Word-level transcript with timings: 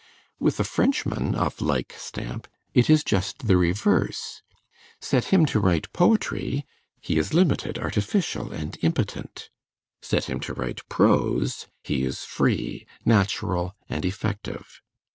With 0.39 0.59
a 0.59 0.63
Frenchman 0.63 1.35
of 1.35 1.61
like 1.61 1.93
stamp, 1.95 2.47
it 2.73 2.89
is 2.89 3.03
just 3.03 3.45
the 3.45 3.55
reverse: 3.55 4.41
set 4.99 5.25
him 5.25 5.45
to 5.45 5.59
write 5.59 5.93
poetry, 5.93 6.65
he 6.99 7.19
is 7.19 7.35
limited, 7.35 7.77
artificial, 7.77 8.51
and 8.51 8.75
impotent; 8.81 9.51
set 10.01 10.25
him 10.25 10.39
to 10.39 10.55
write 10.55 10.89
prose, 10.89 11.67
he 11.83 12.01
is 12.03 12.23
free, 12.23 12.87
natural, 13.05 13.75
and 13.87 14.03
effective. 14.03 14.81